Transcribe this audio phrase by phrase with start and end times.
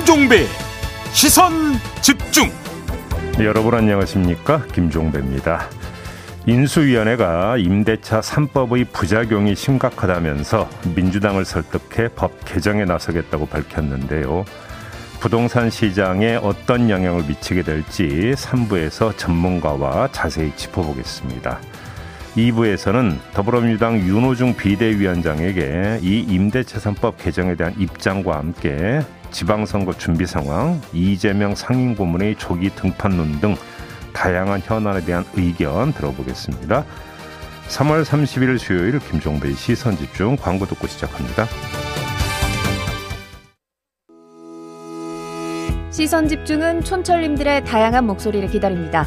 [0.00, 0.46] 김종배
[1.12, 1.52] 시선
[2.00, 2.50] 집중.
[3.38, 4.64] 여러분 안녕하십니까?
[4.72, 5.68] 김종배입니다.
[6.46, 14.46] 인수위원회가 임대차 3법의 부작용이 심각하다면서 민주당을 설득해 법 개정에 나서겠다고 밝혔는데요.
[15.20, 21.60] 부동산 시장에 어떤 영향을 미치게 될지 3부에서 전문가와 자세히 짚어보겠습니다
[22.40, 31.54] 2부에서는 더불어민주당 윤호중 비대위원장에게 이 임대차 3법 개정에 대한 입장과 함께 지방선거 준비 상황, 이재명
[31.54, 33.56] 상임 고문의 조기 등판론 등
[34.12, 36.84] 다양한 현안에 대한 의견 들어보겠습니다.
[37.68, 41.46] 3월 30일 수요일 김종배의 시선 집중 광고 듣고 시작합니다.
[45.90, 49.06] 시선 집중은 촌철님들의 다양한 목소리를 기다립니다.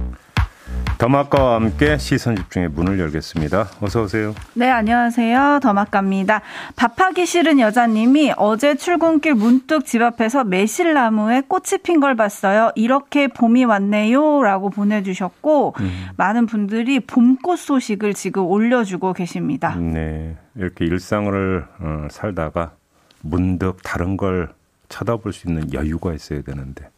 [1.01, 3.69] 더마카와 함께 시선 집중의 문을 열겠습니다.
[3.81, 4.35] 어서 오세요.
[4.53, 5.59] 네, 안녕하세요.
[5.63, 6.41] 더마카입니다.
[6.75, 12.71] 밥하기 싫은 여자님이 어제 출근길 문득 집 앞에서 매실나무에 꽃이 핀 걸 봤어요.
[12.75, 16.07] 이렇게 봄이 왔네요라고 보내주셨고 음.
[16.17, 19.75] 많은 분들이 봄꽃 소식을 지금 올려주고 계십니다.
[19.77, 22.73] 네, 이렇게 일상을 어, 살다가
[23.21, 24.49] 문득 다른 걸
[24.89, 26.89] 쳐다볼 수 있는 여유가 있어야 되는데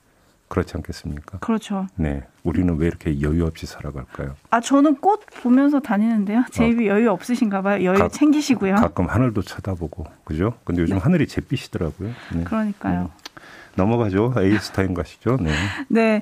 [0.48, 1.40] 그렇지 않겠습니까?
[1.40, 1.88] 그렇죠.
[1.96, 2.24] 네.
[2.44, 4.36] 우리는 왜 이렇게 여유 없이 살아갈까요?
[4.52, 6.44] 아, 저는 꽃 보면서 다니는데요.
[6.52, 6.94] 제 입이 어.
[6.94, 7.84] 여유 없으신가 봐요.
[7.84, 8.76] 여유 가, 챙기시고요.
[8.76, 10.06] 가끔 하늘도 쳐다보고.
[10.24, 10.54] 그죠?
[10.64, 11.02] 근데 요즘 네.
[11.02, 12.10] 하늘이 잿빛이더라고요.
[12.36, 12.44] 네.
[12.44, 13.02] 그러니까요.
[13.02, 13.08] 네.
[13.76, 14.34] 넘어가죠.
[14.38, 15.38] 에이스타임 가시죠.
[15.42, 15.52] 네.
[15.88, 16.22] 네.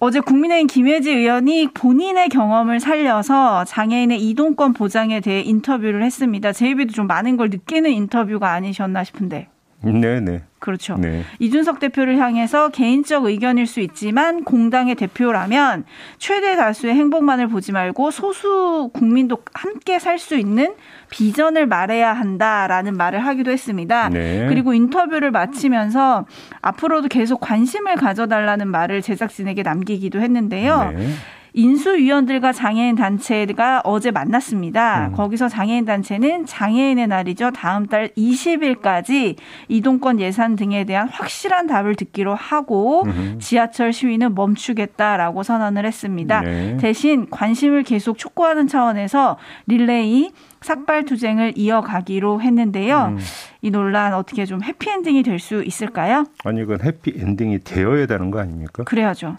[0.00, 6.52] 어제 국민의힘 김예지 의원이 본인의 경험을 살려서 장애인의 이동권 보장에 대해 인터뷰를 했습니다.
[6.52, 9.48] JB도 좀 많은 걸 느끼는 인터뷰가 아니셨나 싶은데.
[9.82, 10.42] 네네.
[10.58, 10.96] 그렇죠.
[10.98, 11.24] 네.
[11.38, 15.84] 이준석 대표를 향해서 개인적 의견일 수 있지만 공당의 대표라면
[16.18, 20.74] 최대 다수의 행복만을 보지 말고 소수 국민도 함께 살 수 있는
[21.08, 24.10] 비전을 말해야 한다라는 말을 하기도 했습니다.
[24.10, 24.46] 네.
[24.50, 26.26] 그리고 인터뷰를 마치면서
[26.60, 30.92] 앞으로도 계속 관심을 가져달라는 말을 제작진에게 남기기도 했는데요.
[30.94, 31.08] 네.
[31.54, 35.08] 인수위원들과 장애인 단체가 어제 만났습니다.
[35.08, 35.12] 음.
[35.12, 37.50] 거기서 장애인 단체는 장애인의 날이죠.
[37.52, 39.36] 다음 달 20일까지
[39.68, 43.38] 이동권 예산 등에 대한 확실한 답을 듣기로 하고 음.
[43.40, 46.40] 지하철 시위는 멈추겠다라고 선언을 했습니다.
[46.40, 46.76] 네.
[46.78, 53.14] 대신 관심을 계속 촉구하는 차원에서 릴레이 삭발 투쟁을 이어가기로 했는데요.
[53.16, 53.18] 음.
[53.62, 56.26] 이 논란 어떻게 좀 해피엔딩이 될 수 있을까요?
[56.44, 58.84] 아니 이건 해피엔딩이 되어야 되는 거 아닙니까?
[58.84, 59.36] 그래야죠.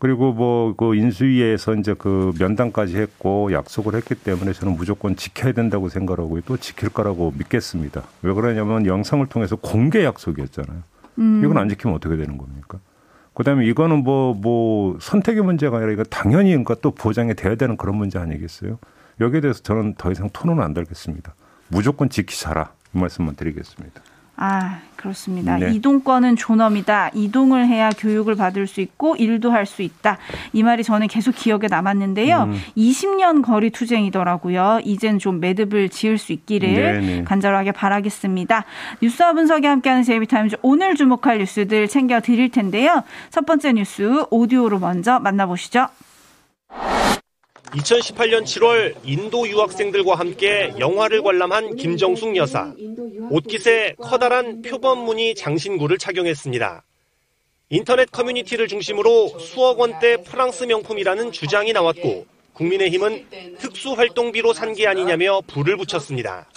[0.00, 5.88] 그리고 뭐 그 인수위에서 이제 그 면담까지 했고 약속을 했기 때문에 저는 무조건 지켜야 된다고
[5.90, 8.02] 생각하고 또 지킬 거라고 믿겠습니다.
[8.22, 10.82] 왜 그러냐면 영상을 통해서 공개 약속이었잖아요.
[11.18, 11.42] 음.
[11.44, 12.78] 이건 안 지키면 어떻게 되는 겁니까?
[13.34, 17.96] 그다음에 이거는 뭐뭐 뭐 선택의 문제가 아니라 이거 당연히 그러니까 또 보장이 돼야 되는 그런
[17.96, 18.78] 문제 아니겠어요?
[19.20, 21.34] 여기에 대해서 저는 더 이상 토론은 안 달겠습니다.
[21.68, 24.00] 무조건 지키자라 이 말씀만 드리겠습니다.
[24.36, 25.56] 아, 그렇습니다.
[25.56, 25.72] 네.
[25.72, 27.12] 이동권은 존엄이다.
[27.14, 30.18] 이동을 해야 교육을 받을 수 있고 일도 할 수 있다.
[30.52, 32.44] 이 말이 저는 계속 기억에 남았는데요.
[32.44, 32.60] 음.
[32.76, 34.80] 20년 거리 투쟁이더라고요.
[34.84, 37.00] 이젠 좀 매듭을 지을 수 있기를 네네.
[37.00, 37.24] 네.
[37.24, 38.64] 간절하게 바라겠습니다.
[39.00, 43.04] 뉴스와 분석이 함께하는 제이비타임즈 오늘 주목할 뉴스들 챙겨 드릴 텐데요.
[43.30, 45.86] 첫 번째 뉴스 오디오로 먼저 만나보시죠.
[47.72, 52.74] 2018년 7월 인도 유학생들과 함께 영화를 관람한 김정숙 여사.
[53.30, 56.84] 옷깃에 커다란 표범무늬 장신구를 착용했습니다.
[57.70, 63.26] 인터넷 커뮤니티를 중심으로 수억 원대 프랑스 명품이라는 주장이 나왔고 국민의힘은
[63.58, 66.48] 특수활동비로 산 게 아니냐며 불을 붙였습니다.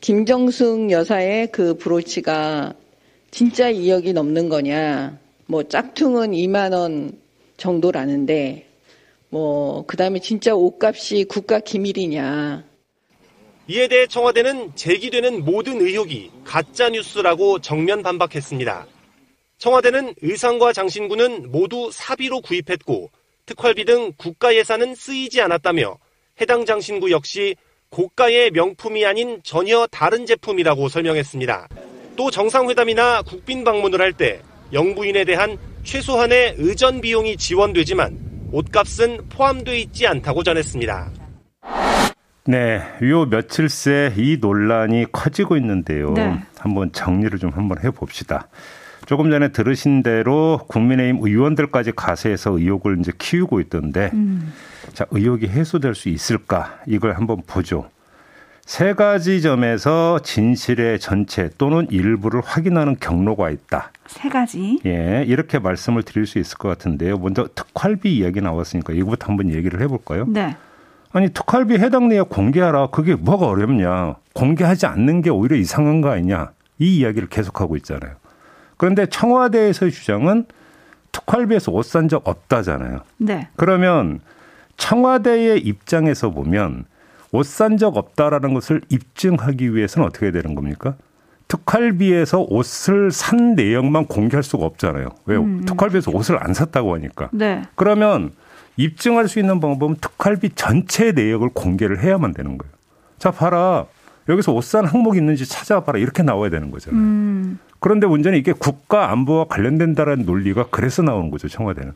[0.00, 2.74] 김정숙 여사의 그 브로치가
[3.30, 5.18] 진짜 2억이 넘는 거냐.
[5.46, 7.12] 뭐 짝퉁은 2만 원
[7.56, 8.65] 정도라는데
[9.36, 12.64] 뭐 그 다음에 진짜 옷값이 국가 기밀이냐.
[13.68, 18.86] 이에 대해 청와대는 제기되는 모든 의혹이 가짜 뉴스라고 정면 반박했습니다.
[19.58, 23.10] 청와대는 의상과 장신구는 모두 사비로 구입했고
[23.44, 25.98] 특활비 등 국가 예산은 쓰이지 않았다며
[26.40, 27.56] 해당 장신구 역시
[27.90, 31.68] 고가의 명품이 아닌 전혀 다른 제품이라고 설명했습니다.
[32.16, 34.40] 또 정상회담이나 국빈 방문을 할 때
[34.72, 41.10] 영부인에 대한 최소한의 의전 비용이 지원되지만 옷값은 포함되어 있지 않다고 전했습니다.
[42.48, 46.12] 네, 요 며칠 새 이 논란이 커지고 있는데요.
[46.12, 46.40] 네.
[46.58, 48.48] 한번 정리를 좀 한번 해봅시다.
[49.06, 54.52] 조금 전에 들으신 대로 국민의힘 의원들까지 가세해서 의혹을 이제 키우고 있던데 음.
[54.94, 57.88] 자 의혹이 해소될 수 있을까 이걸 한번 보죠.
[58.66, 63.92] 세 가지 점에서 진실의 전체 또는 일부를 확인하는 경로가 있다.
[64.08, 64.80] 세 가지.
[64.84, 67.16] 예, 이렇게 말씀을 드릴 수 있을 것 같은데요.
[67.18, 70.26] 먼저 특활비 이야기 나왔으니까 이거부터 한번 얘기를 해볼까요?
[70.28, 70.56] 네.
[71.12, 72.88] 아니 특활비 해당 내역 공개하라.
[72.88, 74.16] 그게 뭐가 어렵냐?
[74.34, 76.50] 공개하지 않는 게 오히려 이상한 거 아니냐?
[76.80, 78.16] 이 이야기를 계속하고 있잖아요.
[78.76, 80.44] 그런데 청와대에서의 주장은
[81.12, 83.00] 특활비에서 옷 산 적 없다잖아요.
[83.18, 83.48] 네.
[83.54, 84.20] 그러면
[84.76, 86.84] 청와대의 입장에서 보면
[87.32, 90.94] 옷 산 적 없다라는 것을 입증하기 위해서는 어떻게 되는 겁니까?
[91.48, 95.08] 특활비에서 옷을 산 내역만 공개할 수가 없잖아요.
[95.26, 95.42] 왜요?
[95.42, 95.64] 음.
[95.64, 97.28] 특활비에서 옷을 안 샀다고 하니까.
[97.32, 97.62] 네.
[97.76, 98.32] 그러면
[98.76, 102.72] 입증할 수 있는 방법은 특활비 전체 내역을 공개를 해야만 되는 거예요.
[103.18, 103.86] 자, 봐라.
[104.28, 105.98] 여기서 옷 산 항목이 있는지 찾아봐라.
[106.00, 107.00] 이렇게 나와야 되는 거잖아요.
[107.00, 107.58] 음.
[107.78, 111.46] 그런데 문제는 이게 국가 안보와 관련된다라는 논리가 그래서 나오는 거죠.
[111.48, 111.92] 청와대는.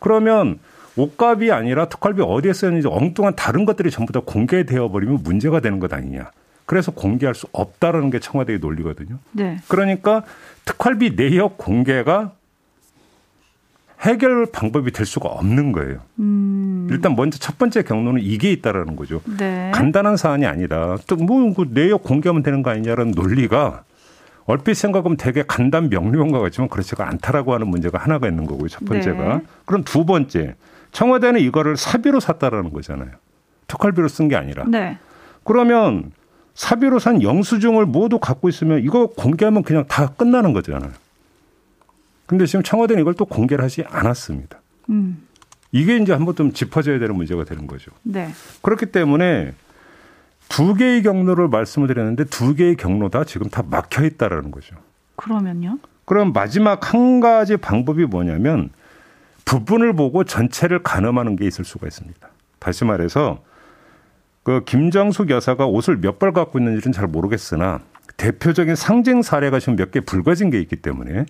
[0.00, 0.58] 그러면
[0.96, 5.92] 옷값이 아니라 특활비 어디에 쓰였는지 엉뚱한 다른 것들이 전부 다 공개되어 버리면 문제가 되는 것
[5.92, 6.30] 아니냐.
[6.66, 9.18] 그래서 공개할 수 없다라는 게 청와대의 논리거든요.
[9.32, 9.58] 네.
[9.68, 10.22] 그러니까
[10.64, 12.32] 특활비 내역 공개가
[14.00, 16.00] 해결 방법이 될 수가 없는 거예요.
[16.18, 16.88] 음.
[16.90, 19.20] 일단 먼저 첫 번째 경로는 이게 있다라는 거죠.
[19.38, 19.70] 네.
[19.74, 20.96] 간단한 사안이 아니다.
[21.06, 23.84] 또뭐 내역 공개하면 되는 거 아니냐라는 논리가
[24.46, 28.68] 얼핏 생각하면 되게 간단 명료한 것 같지만 그렇지가 않다라고 하는 문제가 하나가 있는 거고요.
[28.68, 29.38] 첫 번째가.
[29.38, 29.42] 네.
[29.64, 30.54] 그럼 두 번째.
[30.94, 33.10] 청와대는 이거를 사비로 샀다라는 거잖아요.
[33.66, 34.64] 특활비로 쓴 게 아니라.
[34.66, 34.96] 네.
[35.42, 36.12] 그러면
[36.54, 40.92] 사비로 산 영수증을 모두 갖고 있으면 이거 공개하면 그냥 다 끝나는 거잖아요.
[42.26, 44.60] 근데 지금 청와대는 이걸 또 공개를 하지 않았습니다.
[44.90, 45.26] 음.
[45.72, 47.90] 이게 이제 한번 좀 짚어져야 되는 문제가 되는 거죠.
[48.04, 48.30] 네.
[48.62, 49.52] 그렇기 때문에
[50.48, 54.76] 두 개의 경로를 말씀을 드렸는데 두 개의 경로 다 지금 다 막혀 있다라는 거죠.
[55.16, 55.78] 그러면요?
[56.04, 58.70] 그럼 마지막 한 가지 방법이 뭐냐면
[59.44, 62.28] 부분을 보고 전체를 가늠하는 게 있을 수가 있습니다.
[62.58, 63.42] 다시 말해서
[64.42, 67.80] 그 김정숙 여사가 옷을 몇 벌 갖고 있는지는 잘 모르겠으나
[68.16, 71.26] 대표적인 상징 사례가 지금 몇 개 불거진 게 있기 때문에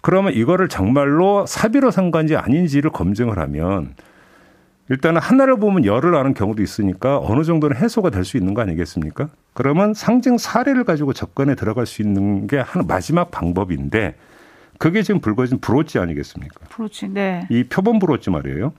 [0.00, 3.94] 그러면 이거를 정말로 사비로 산 건지 아닌지를 검증을 하면
[4.90, 9.30] 일단은 하나를 보면 열을 아는 경우도 있으니까 어느 정도는 해소가 될 수 있는 거 아니겠습니까?
[9.54, 14.14] 그러면 상징 사례를 가지고 접근에 들어갈 수 있는 게 한 마지막 방법인데
[14.78, 16.66] 그게 지금 불거진 브로치 아니겠습니까?
[16.68, 17.46] 브로치, 네.
[17.50, 18.72] 이 표범 브로치 말이에요.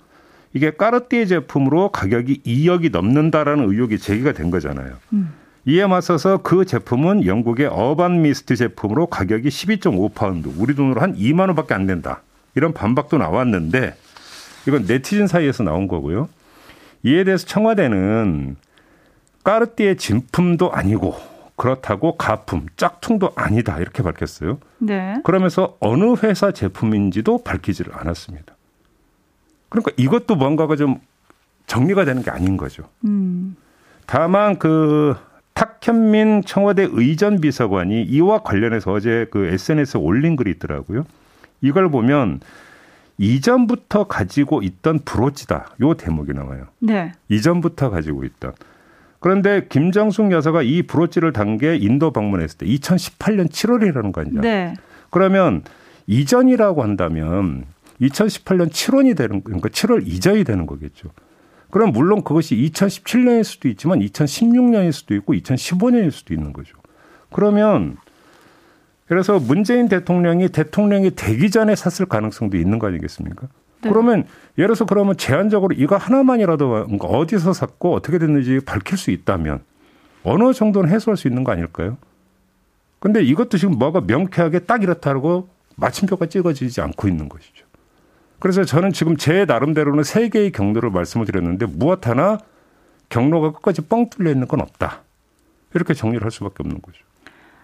[0.53, 4.95] 이게 까르띠에 제품으로 가격이 2억이 넘는다라는 의혹이 제기가 된 거잖아요.
[5.13, 5.33] 음.
[5.65, 11.74] 이에 맞서서 그 제품은 영국의 어반 미스트 제품으로 가격이 12.5파운드, 우리 돈으로 한 2만 원밖에
[11.74, 12.21] 안 된다.
[12.53, 13.95] 이런 반박도 나왔는데
[14.68, 16.30] 이건 네티즌 사이에서 나온 거고요.
[17.03, 18.56] 이에 대해서 청와대는
[19.44, 21.15] 까르띠에 진품도 아니고
[21.56, 24.60] 그렇다고 가품, 짝퉁도 아니다 이렇게 밝혔어요.
[24.80, 25.22] 네.
[25.24, 28.56] 그러면서 어느 회사 제품인지도 밝히지를 않았습니다.
[29.69, 31.00] 그러니까 이것도 뭔가가 좀
[31.68, 32.84] 정리가 되는 게 아닌 거죠.
[33.06, 33.56] 음.
[34.06, 35.16] 다만 그
[35.54, 41.06] 탁현민 청와대 의전 비서관이 이와 관련해서 어제 그 SNS에 올린 글이 있더라고요.
[41.62, 42.42] 이걸 보면
[43.18, 45.69] 이전부터 가지고 있던 브로치다.
[45.82, 46.68] 요 대목이 나와요.
[46.79, 47.13] 네.
[47.29, 48.53] 이전부터 가지고 있던.
[49.25, 54.41] 그런데 김정숙 여사가 이 브로치를 단 게 인도 방문했을 때 2018년 7월이라는 거 아니냐.
[54.41, 54.75] 네.
[55.10, 55.63] 그러면
[56.05, 57.65] 이전이라고 한다면
[58.01, 61.10] 2018년 7월이 되는 그러니까 7월 이전이 되는 거겠죠.
[61.72, 66.77] 그럼 물론 그것이 2017년일 수도 있지만 2016년일 수도 있고 2015년일 수도 있는 거죠.
[67.32, 67.98] 그러면
[69.08, 73.48] 그래서 문재인 대통령이 대통령이 되기 전에 샀을 가능성도 있는 거 아니겠습니까?
[73.86, 73.89] 네.
[73.89, 74.25] 그러면
[74.58, 79.62] 예를 들어서 그러면 제한적으로 이거 하나만이라도 어디서 샀고 어떻게 됐는지 밝힐 수 있다면
[80.24, 81.98] 어느 정도는 해소할 수 있는 거 아닐까요?
[83.00, 87.65] 근데 이것도 지금 뭐가 명쾌하게 딱 이렇다고 마침표가 찍어지지 않고 있는 것이죠.
[88.39, 92.38] 그래서 저는 지금 제 나름대로는 세 개의 경로를 말씀을 드렸는데 무엇 하나
[93.10, 95.01] 경로가 끝까지 뻥 뚫려 있는 건 없다.
[95.74, 97.00] 이렇게 정리를 할 수밖에 없는 거죠.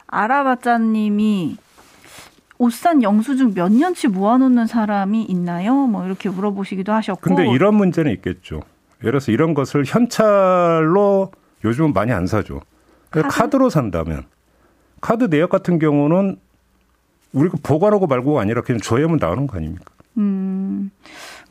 [0.08, 1.58] 아라바짜님이
[2.62, 5.74] 옷산 영수증 몇 년치 모아놓는 사람이 있나요?
[5.88, 7.22] 뭐 이렇게 물어보시기도 하셨고.
[7.22, 8.62] 근데 이런 문제는 있겠죠.
[9.00, 11.32] 예를 들어서 이런 것을 현찰로
[11.64, 12.62] 요즘은 많이 안 사죠.
[13.10, 13.28] 카드?
[13.28, 14.26] 카드로 산다면
[15.02, 16.38] 카드 내역 같은 경우는
[17.34, 19.86] 우리가 보관하고 말고가 아니라 그냥 조회하면 나오는 거 아닙니까?
[20.18, 20.92] 음.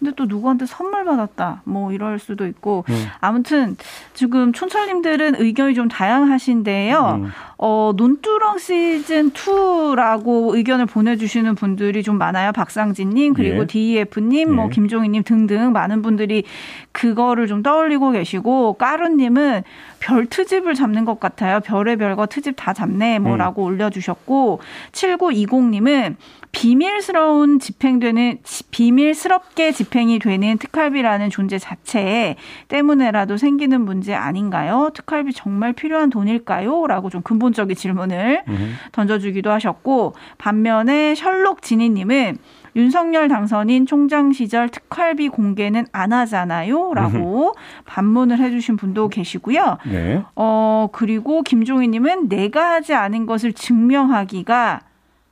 [0.00, 3.06] 근데 또 누구한테 선물 받았다 뭐 이럴 수도 있고 음.
[3.20, 3.76] 아무튼
[4.14, 7.20] 지금 촌철님들은 의견이 좀 다양하신데요.
[7.22, 7.30] 음.
[7.58, 12.52] 어 논두렁 시즌 2라고 의견을 보내주시는 분들이 좀 많아요.
[12.52, 13.66] 박상진님 그리고 예.
[13.66, 14.66] DEF님, 뭐 예.
[14.66, 16.44] 뭐 김종희님 등등 많은 분들이
[16.92, 19.62] 그거를 좀 떠올리고 계시고 까루님은
[20.00, 21.60] 별 트집을 잡는 것 같아요.
[21.60, 23.66] 별의 별거 트집 다 잡네 뭐라고 음.
[23.66, 24.60] 올려주셨고
[24.92, 26.16] 7920님은
[26.52, 28.38] 비밀스러운 집행되는
[28.70, 32.34] 비밀스럽게 집행이 되는 특활비라는 존재 자체
[32.68, 34.90] 때문에라도 생기는 문제 아닌가요?
[34.94, 36.86] 특활비 정말 필요한 돈일까요?
[36.88, 38.76] 라고 좀 근본적인 질문을 음.
[38.92, 42.38] 던져주기도 하셨고 반면에 셜록 지니님은
[42.76, 46.94] 윤석열 당선인 총장 시절 특활비 공개는 안 하잖아요.
[46.94, 47.54] 라고
[47.86, 49.78] 반문을 해주신 분도 계시고요.
[49.86, 50.22] 네.
[50.36, 54.80] 어, 그리고 김종희님은 내가 하지 않은 것을 증명하기가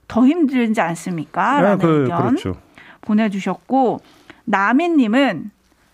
[0.09, 1.61] 더 힘들지 않습니까?
[1.61, 2.57] 라는 아, 그, 의견 그렇죠.
[3.03, 4.01] 보내주셨고,
[4.45, 5.51] 나민님은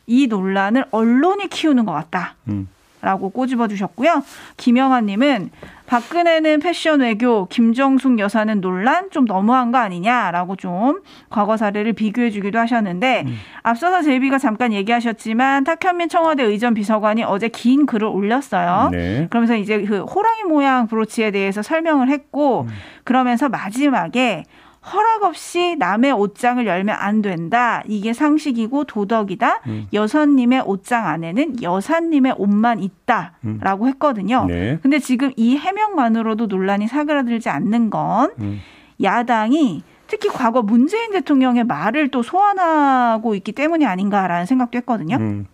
[0.07, 2.37] 이 논란을 언론이 키우는 것 같다.
[2.49, 2.69] 음.
[3.01, 4.23] 라고 꼬집어 주셨고요.
[4.57, 5.51] 김영아님은
[5.87, 12.59] 박근혜는 패션 외교, 김정숙 여사는 논란 좀 너무한 거 아니냐라고 좀 과거 사례를 비교해 주기도
[12.59, 13.37] 하셨는데 음.
[13.63, 18.89] 앞서서 제비가 잠깐 얘기하셨지만 탁현민 청와대 의전 비서관이 어제 긴 글을 올렸어요.
[18.93, 19.27] 네.
[19.29, 22.69] 그러면서 이제 그 호랑이 모양 브로치에 대해서 설명을 했고 음.
[23.05, 24.45] 그러면서 마지막에
[24.93, 27.83] 허락 없이 남의 옷장을 열면 안 된다.
[27.87, 29.63] 이게 상식이고 도덕이다.
[29.67, 29.87] 음.
[29.93, 33.89] 여사님의 옷장 안에는 여사님의 옷만 있다라고 음.
[33.89, 34.45] 했거든요.
[34.47, 34.79] 네.
[34.83, 38.61] 근데 지금 이 해명만으로도 논란이 사그라들지 않는 건 음.
[39.03, 45.17] 야당이 특히 과거 문재인 대통령의 말을 또 소환하고 있기 때문이 아닌가라는 생각도 했거든요.
[45.17, 45.47] 음.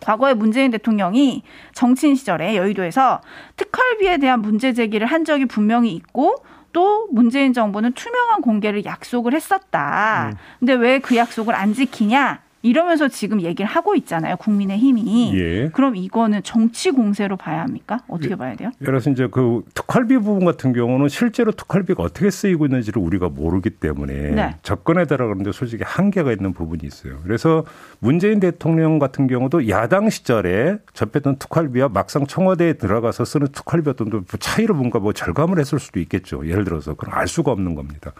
[0.00, 1.42] 과거에 문재인 대통령이
[1.74, 3.20] 정치인 시절에 여의도에서
[3.56, 6.36] 특활비에 대한 문제 제기를 한 적이 분명히 있고
[6.72, 10.30] 또 문재인 정부는 투명한 공개를 약속을 했었다.
[10.32, 10.36] 음.
[10.60, 12.40] 근데 왜 그 약속을 안 지키냐?
[12.62, 14.36] 이러면서 지금 얘기를 하고 있잖아요.
[14.36, 15.32] 국민의 힘이.
[15.34, 15.68] 예.
[15.70, 18.00] 그럼 이거는 정치 공세로 봐야 합니까?
[18.08, 18.70] 어떻게 봐야 돼요?
[18.80, 23.70] 예를 들어서 이제 그 특활비 부분 같은 경우는 실제로 특활비가 어떻게 쓰이고 있는지를 우리가 모르기
[23.70, 24.56] 때문에 네.
[24.62, 27.18] 접근에 들어가는데 솔직히 한계가 있는 부분이 있어요.
[27.24, 27.64] 그래서
[27.98, 34.74] 문재인 대통령 같은 경우도 야당 시절에 접했던 특활비와 막상 청와대에 들어가서 쓰는 특활비 어떤 차이를
[34.74, 36.46] 뭔가 뭐 절감을 했을 수도 있겠죠.
[36.46, 38.12] 예를 들어서 그럼 알 수가 없는 겁니다.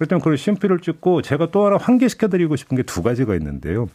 [0.00, 3.88] 그렇다면 그런 심표를 찍고 제가 또 하나 환기시켜 드리고 싶은 게 두 가지가 있는데요.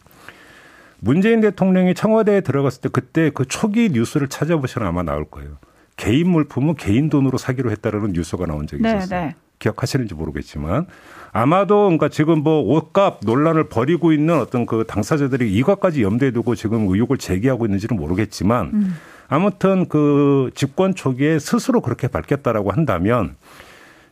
[1.00, 5.58] 문재인 대통령이 청와대에 들어갔을 때 그때 그 초기 뉴스를 찾아보시면 아마 나올 거예요.
[5.96, 9.20] 개인 물품은 개인 돈으로 사기로 했다라는 뉴스가 나온 적이 네, 있었어요.
[9.20, 9.34] 네.
[9.58, 10.86] 기억하시는지 모르겠지만
[11.32, 16.88] 아마도 그러니까 지금 뭐 옷값 논란을 벌이고 있는 어떤 그 당사자들이 이것까지 염두에 두고 지금
[16.88, 18.94] 의혹을 제기하고 있는지는 모르겠지만 음.
[19.28, 23.34] 아무튼 그 집권 초기에 스스로 그렇게 밝혔다라고 한다면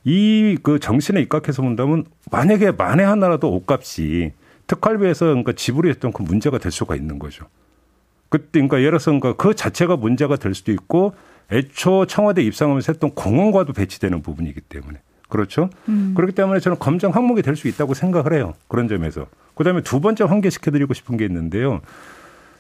[0.05, 4.33] 이 그 정신에 입각해서 본다면 만약에 만에 하나라도 옷값이
[4.67, 7.47] 특활비에서 그러니까 지불이 했던 그 문제가 될 수가 있는 거죠.
[8.29, 11.15] 그때 그러니까 예를 들어서 그러니까 그 자체가 문제가 될 수도 있고
[11.53, 15.69] 애초 청와대 입상하면서 했던 공원과도 배치되는 부분이기 때문에 그렇죠.
[15.89, 16.13] 음.
[16.17, 18.55] 그렇기 때문에 저는 검증 항목이 될 수 있다고 생각을 해요.
[18.69, 19.27] 그런 점에서.
[19.55, 21.81] 그다음에 두 번째 환기시켜드리고 싶은 게 있는데요.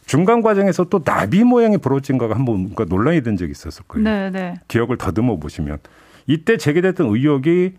[0.07, 4.05] 중간 과정에서 또 나비 모양의 브로치인가가 한번 그러니까 논란이 된 적이 있었을 거예요.
[4.05, 4.55] 네, 네.
[4.69, 5.79] 기억을 더듬어 보시면
[6.27, 7.75] 이때 제기됐던 의혹이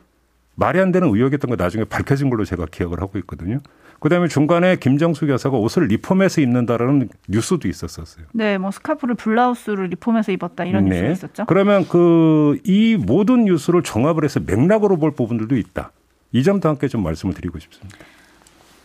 [0.56, 3.60] 말이 안 되는 의혹이었던 거 나중에 밝혀진 걸로 제가 기억을 하고 있거든요.
[4.00, 8.26] 그다음에 중간에 김정숙 여사가 옷을 리폼해서 입는다라는 뉴스도 있었었어요.
[8.34, 10.90] 네, 뭐 스카프를 블라우스를 리폼해서 입었다 이런 네.
[11.02, 11.46] 뉴스가 있었죠.
[11.46, 15.92] 그러면 그 이 모든 뉴스를 종합을 해서 맥락으로 볼 부분들도 있다.
[16.32, 17.98] 이 점도 함께 좀 말씀을 드리고 싶습니다.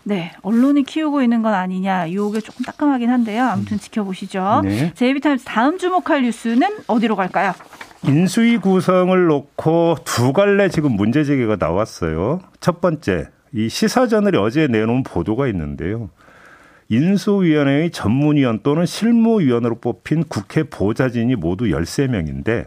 [0.05, 3.45] 네, 언론이 키우고 있는 건 아니냐 의혹에 조금 따끔하긴 한데요.
[3.45, 3.79] 아무튼 음.
[3.79, 4.62] 지켜보시죠.
[4.64, 4.93] 네.
[4.95, 7.52] JB TIMES 다음 주목할 뉴스는 어디로 갈까요?
[8.07, 12.40] 인수위 구성을 놓고 두 갈래 지금 문제 제기가 나왔어요.
[12.61, 16.11] 첫 번째, 이 시사저널이 어제 내놓은 보도가 있는데요.
[16.88, 22.66] 인수위원회의 전문위원 또는 실무위원으로 뽑힌 국회 보좌진이 모두 13명인데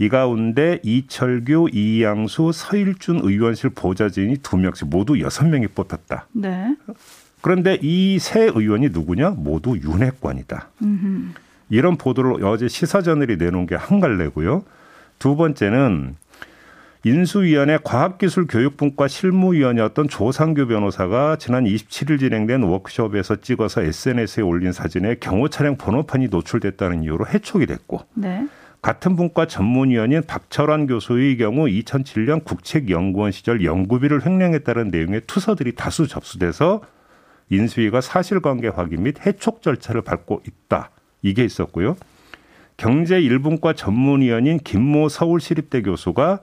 [0.00, 6.28] 이 가운데 이철규, 이양수, 서일준 의원실 보좌진이 2명씩 모두 6명이 뽑혔다.
[6.32, 6.76] 네.
[7.40, 9.30] 그런데 이 세 의원이 누구냐?
[9.30, 10.68] 모두 윤핵관이다.
[10.82, 11.32] 음흠.
[11.68, 14.64] 이런 보도를 어제 시사저널이 내놓은 게 한 갈래고요.
[15.18, 16.16] 두 번째는
[17.04, 25.76] 인수위원회 과학기술교육분과 실무위원이었던 조상규 변호사가 지난 27일 진행된 워크숍에서 찍어서 SNS에 올린 사진에 경호 차량
[25.76, 28.46] 번호판이 노출됐다는 이유로 해촉이 됐고 네.
[28.82, 36.82] 같은 분과 전문위원인 박철환 교수의 경우 2007년 국책연구원 시절 연구비를 횡령했다는 내용의 투서들이 다수 접수돼서
[37.50, 40.90] 인수위가 사실관계 확인 및 해촉 절차를 밟고 있다.
[41.22, 41.96] 이게 있었고요.
[42.76, 46.40] 경제 일분과 전문위원인 김모 서울시립대 교수가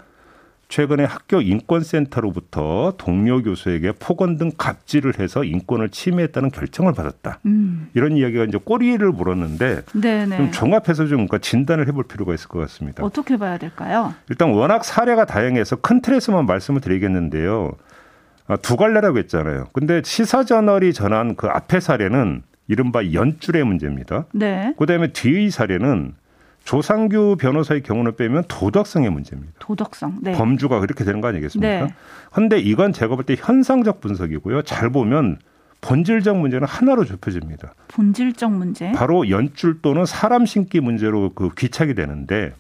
[0.68, 7.40] 최근에 학교 인권센터로부터 동료 교수에게 폭언 등 갑질을 해서 인권을 침해했다는 결정을 받았다.
[7.46, 7.90] 음.
[7.94, 10.38] 이런 이야기가 이제 꼬리를 물었는데 네네.
[10.38, 13.04] 좀 종합해서 좀 그러니까 진단을 해볼 필요가 있을 것 같습니다.
[13.04, 14.14] 어떻게 봐야 될까요?
[14.30, 17.74] 일단 워낙 사례가 다양해서 큰 틀에서만 말씀을 드리겠는데요.
[18.48, 19.68] 아, 두 갈래라고 했잖아요.
[19.74, 24.26] 근데 시사저널이 전한 그 앞에 사례는 이른바 연줄의 문제입니다.
[24.34, 24.74] 네.
[24.78, 26.14] 그다음에 뒤의 사례는
[26.64, 29.54] 조상규 변호사의 경우는 빼면 도덕성의 문제입니다.
[29.60, 30.18] 도덕성.
[30.22, 30.32] 네.
[30.32, 31.86] 범주가 그렇게 되는 거 아니겠습니까?
[31.86, 31.94] 네.
[32.32, 34.64] 그런데 이건 제가 볼 때 현상적 분석이고요.
[34.64, 35.38] 잘 보면
[35.82, 37.76] 본질적 문제는 하나로 좁혀집니다.
[37.90, 38.92] 본질적 문제.
[38.94, 42.54] 바로 연출 또는 사람 신기 문제로 그 귀착이 되는데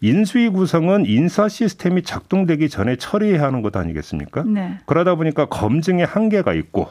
[0.00, 4.44] 인수위 구성은 인사 시스템이 작동되기 전에 처리해야 하는 것 아니겠습니까?
[4.44, 4.78] 네.
[4.86, 6.88] 그러다 보니까 검증의 한계가 있고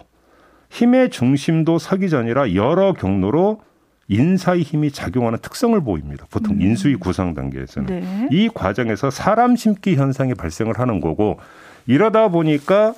[0.69, 3.61] 힘의 중심도 서기 전이라 여러 경로로
[4.09, 6.25] 인사의 힘이 작용하는 특성을 보입니다.
[6.29, 7.87] 보통 인수위 구성 단계에서는.
[7.87, 8.27] 네.
[8.31, 11.39] 이 과정에서 사람 심기 현상이 발생을 하는 거고
[11.87, 12.93] 이러다 보니까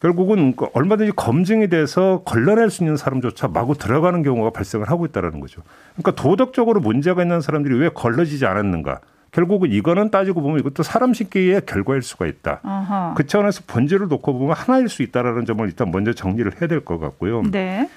[0.00, 5.38] 결국은 그 얼마든지 검증이 돼서 걸러낼 수 있는 사람조차 마구 들어가는 경우가 발생을 하고 있다는
[5.38, 5.62] 거죠.
[5.94, 9.00] 그러니까 도덕적으로 문제가 있는 사람들이 왜 걸러지지 않았는가?
[9.32, 12.60] 결국은 이거는 따지고 보면 이것도 사람 심기의 결과일 수가 있다.
[12.62, 13.14] 아하.
[13.16, 16.98] 그 차원에서 본질을 놓고 보면 하나일 수 있다라는 점을 일단 먼저 정리를 해야 될 것
[16.98, 17.42] 같고요.
[17.50, 17.88] 네.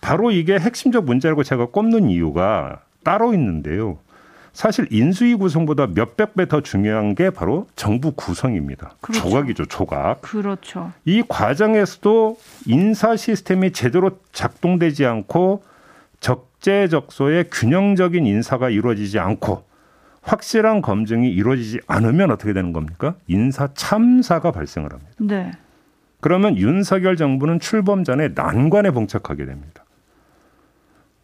[0.00, 3.98] 바로 이게 핵심적 문제라고 제가 꼽는 이유가 따로 있는데요.
[4.52, 8.92] 사실 인수위 구성보다 몇백 배 더 중요한 게 바로 정부 구성입니다.
[9.00, 9.20] 그렇죠.
[9.28, 10.22] 조각이죠, 조각.
[10.22, 10.92] 그렇죠.
[11.04, 15.62] 이 과정에서도 인사 시스템이 제대로 작동되지 않고
[16.20, 19.62] 적재적소의 균형적인 인사가 이루어지지 않고
[20.26, 23.14] 확실한 검증이 이루어지지 않으면 어떻게 되는 겁니까?
[23.28, 25.12] 인사 참사가 발생을 합니다.
[25.18, 25.52] 네.
[26.20, 29.84] 그러면 윤석열 정부는 출범 전에 난관에 봉착하게 됩니다.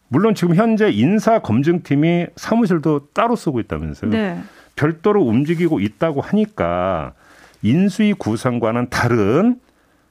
[0.06, 4.10] 물론 지금 현재 인사 검증팀이 사무실도 따로 쓰고 있다면서요.
[4.10, 4.40] 네.
[4.76, 7.14] 별도로 움직이고 있다고 하니까
[7.62, 9.58] 인수위 구성과는 다른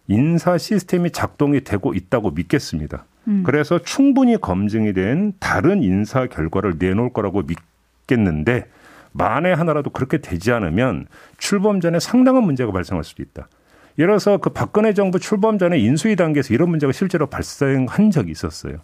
[0.07, 3.05] 인사 시스템이 작동이 되고 있다고 믿겠습니다.
[3.27, 3.43] 음.
[3.45, 8.65] 그래서 충분히 검증이 된 다른 인사 결과를 내놓을 거라고 믿겠는데
[9.12, 13.48] 만에 하나라도 그렇게 되지 않으면 출범 전에 상당한 문제가 발생할 수도 있다.
[13.98, 18.77] 예를 들어서 그 박근혜 정부 출범 전에 인수위 단계에서 이런 문제가 실제로 발생한 적이 있었어요.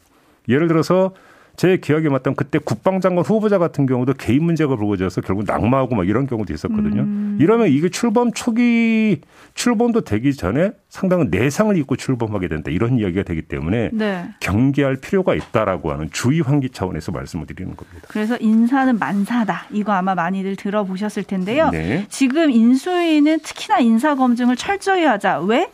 [0.49, 1.13] 예를 들어서
[1.57, 6.27] 제 기억에 맞던 그때 국방장관 후보자 같은 경우도 개인 문제가 불거져서 결국 낙마하고 막 이런
[6.27, 7.01] 경우도 있었거든요.
[7.01, 7.37] 음.
[7.41, 9.21] 이러면 이게 출범 초기
[9.55, 14.29] 출범도 되기 전에 상당한 내상을 입고 출범하게 된다 이런 이야기가 되기 때문에 네.
[14.39, 18.07] 경계할 필요가 있다라고 하는 주의 환기 차원에서 말씀을 드리는 겁니다.
[18.07, 19.65] 그래서 인사는 만사다.
[19.71, 21.71] 이거 아마 많이들 들어보셨을 텐데요.
[21.71, 22.05] 네.
[22.09, 25.39] 지금 인수위는 특히나 인사 검증을 철저히 하자.
[25.39, 25.67] 왜?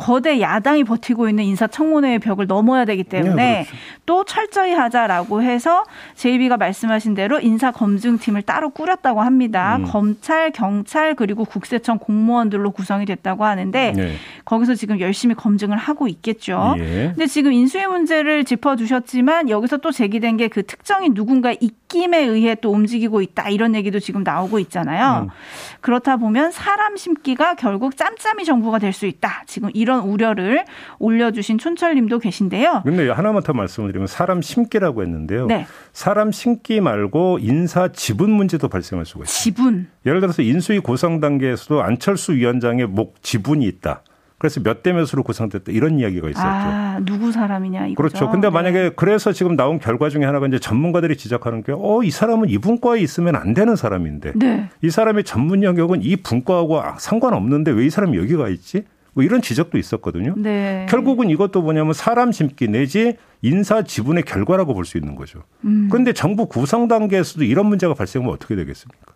[0.00, 3.76] 거대 야당이 버티고 있는 인사청문회의 벽을 넘어야 되기 때문에 네, 그렇죠.
[4.04, 5.84] 또 철저히 하자라고 해서
[6.16, 9.76] 제이비가 말씀하신 대로 인사검증팀을 따로 꾸렸다고 합니다.
[9.76, 9.84] 음.
[9.84, 14.12] 검찰, 경찰 그리고 국세청 공무원들로 구성이 됐다고 하는데 네.
[14.44, 16.74] 거기서 지금 열심히 검증을 하고 있겠죠.
[16.78, 17.12] 예.
[17.14, 21.58] 근데 지금 인수위 문제를 짚어주셨지만 여기서 또 제기된 게 그 특정인 누군가의
[21.90, 25.24] 입김에 의해 또 움직이고 있다 이런 얘기도 지금 나오고 있잖아요.
[25.24, 25.28] 음.
[25.80, 29.44] 그렇다 보면 사람 심기가 결국 짬짬이 정부가 될 수 있다.
[29.46, 30.64] 지금 이런 우려를
[30.98, 32.82] 올려주신 촌철님도 계신데요.
[32.84, 35.46] 근데 하나만 더 말씀을 드리면 사람 심기라고 했는데요.
[35.46, 39.32] 네, 사람 심기 말고 인사 지분 문제도 발생할 수가 있어요.
[39.32, 39.88] 지분.
[40.04, 44.02] 예를 들어서 인수위 구성 단계에서도 안철수 위원장의 목 지분이 있다.
[44.40, 46.46] 그래서 몇 대 몇으로 구성됐다 이런 이야기가 있었죠.
[46.48, 47.94] 아 누구 사람이냐 이거죠.
[47.96, 48.30] 그렇죠.
[48.30, 48.52] 근데 네.
[48.52, 52.56] 만약에 그래서 지금 나온 결과 중에 하나가 이제 전문가들이 지적하는 게, 어, 이 사람은 이
[52.58, 54.70] 분과에 있으면 안 되는 사람인데, 네.
[54.82, 58.84] 이 사람의 전문 영역은 이 분과하고 상관없는데 왜 이 사람이 여기 가 있지?
[59.12, 60.34] 뭐 이런 지적도 있었거든요.
[60.38, 60.86] 네.
[60.88, 65.42] 결국은 이것도 뭐냐면 사람 심기 내지 인사 지분의 결과라고 볼 수 있는 거죠.
[65.66, 65.88] 음.
[65.90, 69.12] 그런데 정부 구성 단계에서도 이런 문제가 발생하면 어떻게 되겠습니까?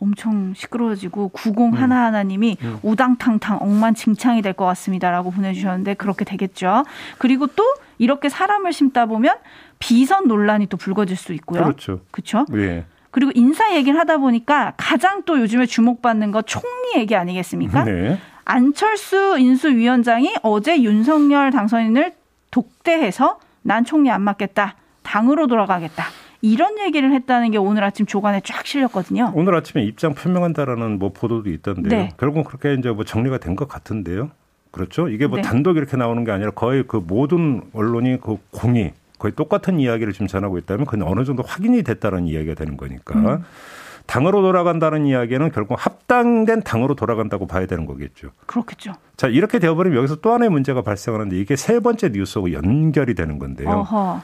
[0.00, 6.84] 엄청 시끄러워지고 90 하나 하나님이 우당탕탕 엉망진창이 될 것 같습니다라고 보내주셨는데 그렇게 되겠죠.
[7.18, 7.62] 그리고 또
[7.98, 9.36] 이렇게 사람을 심다 보면
[9.78, 11.62] 비선 논란이 또 불거질 수 있고요.
[11.62, 12.00] 그렇죠.
[12.10, 12.44] 그렇죠.
[12.54, 12.84] 예.
[13.10, 17.84] 그리고 인사 얘기를 하다 보니까 가장 또 요즘에 주목받는 거 총리 얘기 아니겠습니까?
[17.84, 18.18] 네.
[18.44, 22.12] 안철수 인수위원장이 어제 윤석열 당선인을
[22.50, 24.74] 독대해서 난 총리 안 맡겠다.
[25.02, 26.04] 당으로 돌아가겠다.
[26.42, 29.32] 이런 얘기를 했다는 게 오늘 아침 조간에 쫙 실렸거든요.
[29.34, 31.90] 오늘 아침에 입장 표명한다라는 뭐 보도도 있던데요.
[32.02, 32.08] 네.
[32.18, 34.30] 결국 그렇게 이제 뭐 정리가 된 것 같은데요.
[34.70, 35.08] 그렇죠.
[35.08, 35.42] 이게 뭐 네.
[35.42, 40.26] 단독 이렇게 나오는 게 아니라 거의 그 모든 언론이 그 공이 거의 똑같은 이야기를 지금
[40.28, 43.18] 전하고 있다면 그건 어느 정도 확인이 됐다는 이야기가 되는 거니까.
[43.18, 43.44] 음.
[44.06, 48.30] 당으로 돌아간다는 이야기는 결국 합당된 당으로 돌아간다고 봐야 되는 거겠죠.
[48.46, 48.94] 그렇겠죠.
[49.16, 53.68] 자, 이렇게 되어버리면 여기서 또 하나의 문제가 발생하는데 이게 세 번째 뉴스하고 연결이 되는 건데요.
[53.68, 54.20] 어허.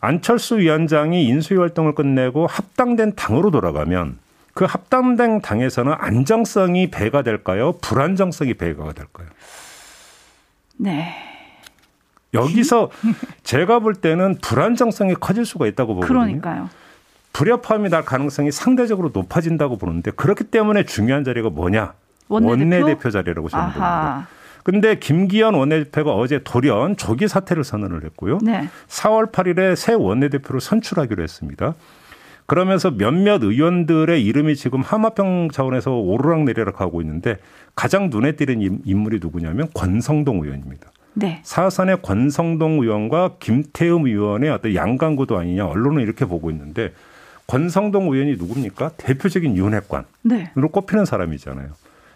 [0.00, 4.18] 안철수 위원장이 인수위 활동을 끝내고 합당된 당으로 돌아가면
[4.54, 7.74] 그 합당된 당에서는 안정성이 배가 될까요?
[7.80, 9.28] 불안정성이 배가 될까요?
[10.76, 11.14] 네.
[12.34, 12.90] 여기서
[13.42, 16.08] 제가 볼 때는 불안정성이 커질 수가 있다고 보거든요.
[16.08, 16.68] 그러니까요.
[17.32, 21.92] 불협화음이 날 가능성이 상대적으로 높아진다고 보는데 그렇기 때문에 중요한 자리가 뭐냐?
[22.28, 22.50] 원내대표?
[22.50, 24.28] 원내대표 자리라고 저는 봅니다.
[24.68, 28.36] 근데 김기현 원내대표가 어제 돌연 조기 사퇴를 선언을 했고요.
[28.42, 28.68] 네.
[28.88, 31.74] 4월 8일에 새 원내대표를 선출하기로 했습니다.
[32.44, 37.38] 그러면서 몇몇 의원들의 이름이 지금 하마평 차원에서 오르락 내리락 하고 있는데
[37.74, 40.90] 가장 눈에 띄는 인물이 누구냐면 권성동 의원입니다.
[41.14, 41.40] 네.
[41.44, 46.92] 사선의 권성동 의원과 김태흠 의원의 어떤 양강구도 아니냐 언론은 이렇게 보고 있는데
[47.46, 48.90] 권성동 의원이 누굽니까?
[48.98, 50.52] 대표적인 윤핵관으로 네.
[50.54, 51.68] 꼽히는 사람이잖아요.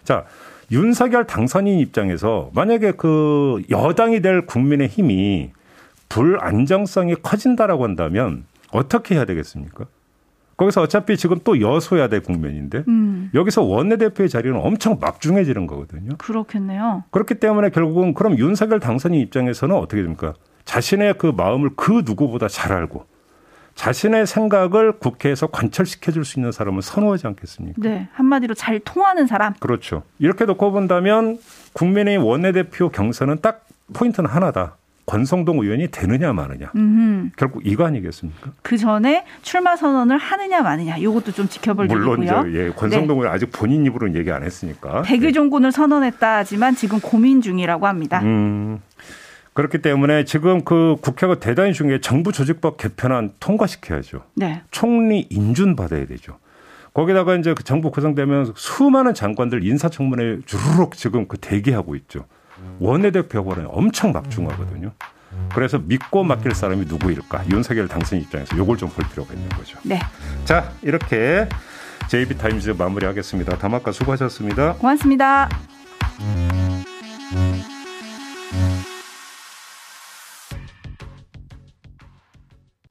[0.03, 0.25] 자,
[0.73, 5.51] 윤석열 당선인 입장에서 만약에 그 여당이 될 국민의 힘이
[6.09, 9.85] 불안정성이 커진다라고 한다면 어떻게 해야 되겠습니까?
[10.57, 13.29] 거기서 어차피 지금 또 여소야 될 국면인데 음.
[13.35, 16.15] 여기서 원내대표의 자리는 엄청 막중해지는 거거든요.
[16.17, 17.03] 그렇겠네요.
[17.11, 20.33] 그렇기 때문에 결국은 그럼 윤석열 당선인 입장에서는 어떻게 됩니까?
[20.65, 23.05] 자신의 그 마음을 그 누구보다 잘 알고
[23.75, 27.81] 자신의 생각을 국회에서 관철시켜 줄 수 있는 사람을 선호하지 않겠습니까?
[27.81, 28.07] 네.
[28.13, 29.53] 한마디로 잘 통하는 사람.
[29.59, 30.03] 그렇죠.
[30.19, 31.37] 이렇게 놓고 본다면
[31.73, 34.77] 국민의 원내대표 경선은 딱 포인트는 하나다.
[35.05, 36.71] 권성동 의원이 되느냐 마느냐.
[36.77, 37.31] 음흠.
[37.35, 38.51] 결국 이거 아니겠습니까?
[38.61, 40.95] 그 전에 출마 선언을 하느냐 마느냐.
[40.95, 42.47] 이것도 좀 지켜볼 물론 일이고요.
[42.47, 45.01] 이제 예, 권성동 의원 아직 본인 입으로는 얘기 안 했으니까.
[45.01, 48.21] 백의종군을 선언했다 하지만 지금 고민 중이라고 합니다.
[48.21, 48.79] 음.
[49.53, 54.23] 그렇기 때문에 지금 그 국회가 대단히 중요해 정부 조직법 개편안 통과시켜야죠.
[54.35, 54.61] 네.
[54.71, 56.39] 총리 인준 받아야 되죠.
[56.93, 62.25] 거기다가 이제 그 정부 구성되면 수많은 장관들 인사청문회 주르륵 지금 그 대기하고 있죠.
[62.79, 64.91] 원내대표 후보는 엄청 막중하거든요.
[65.55, 67.49] 그래서 믿고 맡길 사람이 누구일까?
[67.49, 69.77] 윤석열 당선 입장에서 요걸 좀 볼 필요가 있는 거죠.
[69.83, 69.99] 네.
[70.45, 71.47] 자, 이렇게
[72.09, 73.57] JB타임즈 마무리하겠습니다.
[73.57, 74.73] 담화가 수고하셨습니다.
[74.73, 75.49] 고맙습니다.